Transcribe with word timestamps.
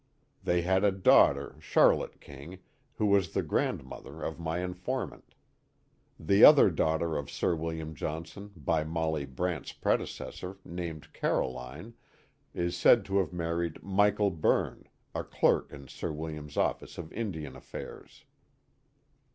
They 0.43 0.63
had 0.63 0.83
a 0.83 0.91
daughter, 0.91 1.57
Charlotte 1.59 2.19
King, 2.19 2.57
who 2.95 3.05
was 3.05 3.33
the 3.33 3.43
grandmother 3.43 4.23
of 4.23 4.39
my 4.39 4.57
informant. 4.63 5.35
The 6.19 6.43
other 6.43 6.71
daughter 6.71 7.15
of 7.17 7.29
Sir 7.29 7.53
William 7.55 7.93
Johnson 7.93 8.49
by 8.55 8.83
Molly 8.83 9.27
Brant's 9.27 9.73
predecessor, 9.73 10.57
named 10.65 11.13
Caroline, 11.13 11.93
is 12.51 12.75
said 12.75 13.05
to 13.05 13.19
have 13.19 13.31
married 13.31 13.83
Michael 13.83 14.31
Byrne, 14.31 14.87
a 15.13 15.23
clerk 15.23 15.71
in 15.71 15.87
Sir 15.87 16.11
William's 16.11 16.57
office 16.57 16.97
of 16.97 17.13
Indian 17.13 17.55
affairs. 17.55 18.25